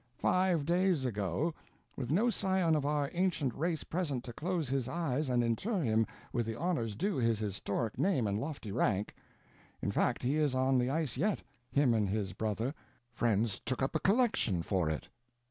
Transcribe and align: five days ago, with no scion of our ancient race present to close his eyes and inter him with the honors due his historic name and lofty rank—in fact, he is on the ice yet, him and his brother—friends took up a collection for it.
five 0.17 0.65
days 0.65 1.05
ago, 1.05 1.53
with 1.95 2.09
no 2.09 2.27
scion 2.31 2.73
of 2.73 2.87
our 2.87 3.11
ancient 3.13 3.53
race 3.53 3.83
present 3.83 4.23
to 4.23 4.33
close 4.33 4.67
his 4.67 4.87
eyes 4.87 5.29
and 5.29 5.43
inter 5.43 5.83
him 5.83 6.07
with 6.33 6.47
the 6.47 6.55
honors 6.55 6.95
due 6.95 7.17
his 7.17 7.37
historic 7.37 7.99
name 7.99 8.25
and 8.25 8.39
lofty 8.41 8.71
rank—in 8.71 9.91
fact, 9.91 10.23
he 10.23 10.37
is 10.37 10.55
on 10.55 10.79
the 10.79 10.89
ice 10.89 11.17
yet, 11.17 11.43
him 11.71 11.93
and 11.93 12.09
his 12.09 12.33
brother—friends 12.33 13.59
took 13.63 13.83
up 13.83 13.95
a 13.95 13.99
collection 13.99 14.63
for 14.63 14.89
it. 14.89 15.07